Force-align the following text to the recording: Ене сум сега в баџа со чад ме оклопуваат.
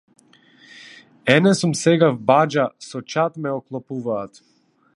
Ене 1.35 1.51
сум 1.59 1.73
сега 1.81 2.07
в 2.15 2.17
баџа 2.27 2.65
со 2.87 2.97
чад 3.11 3.33
ме 3.41 3.49
оклопуваат. 3.59 4.33